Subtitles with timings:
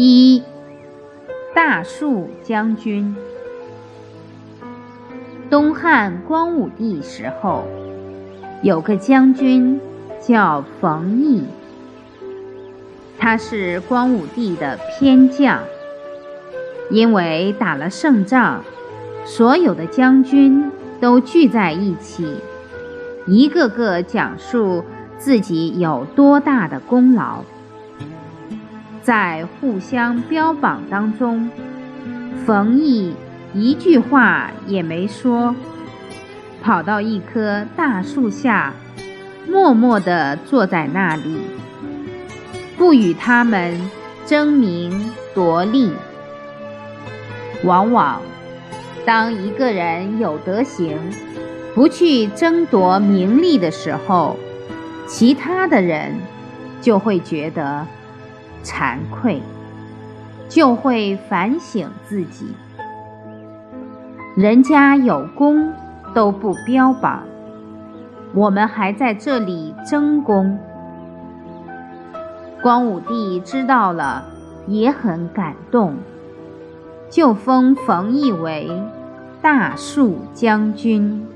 [0.00, 0.44] 一
[1.52, 3.16] 大树将军。
[5.50, 7.64] 东汉光武帝时候，
[8.62, 9.80] 有个将军
[10.20, 11.42] 叫冯异，
[13.18, 15.58] 他是光武帝的偏将。
[16.92, 18.62] 因为打了胜仗，
[19.24, 20.70] 所有的将军
[21.00, 22.36] 都聚在一起，
[23.26, 24.84] 一个个讲述
[25.18, 27.42] 自己有多大的功劳。
[29.08, 31.48] 在互相标榜当中，
[32.44, 33.14] 冯异
[33.54, 35.56] 一句话也没说，
[36.62, 38.74] 跑到一棵大树下，
[39.48, 41.38] 默默地坐在那里，
[42.76, 43.80] 不与他们
[44.26, 45.90] 争名夺利。
[47.64, 48.20] 往往，
[49.06, 50.98] 当一个人有德行，
[51.74, 54.36] 不去争夺名利的时候，
[55.06, 56.12] 其他的人
[56.82, 57.86] 就会觉得。
[58.62, 59.40] 惭愧，
[60.48, 62.54] 就会反省自己。
[64.36, 65.72] 人家有功
[66.14, 67.22] 都不标榜，
[68.34, 70.58] 我们还在这里争功。
[72.62, 74.24] 光武帝知道了，
[74.66, 75.94] 也很感动，
[77.08, 78.70] 就封冯异为
[79.40, 81.26] 大树将军。